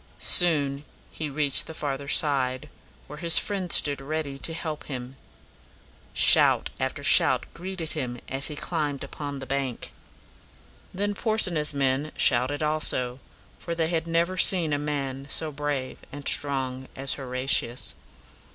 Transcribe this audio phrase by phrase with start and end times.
[0.17, 2.69] Soon he reached the farther side,
[3.05, 5.15] where his friends stood ready to help him.
[6.15, 9.91] Shout after shout greeted him as he climbed upon the bank.
[10.91, 13.19] Then Porsena's men shouted also,
[13.59, 17.93] for they had never seen a man so brave and strong as Horatius.